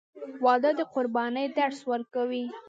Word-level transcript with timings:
•واده 0.45 0.71
د 0.79 0.81
قربانۍ 0.93 1.45
درس 1.57 1.79
ورکوي. 1.91 2.43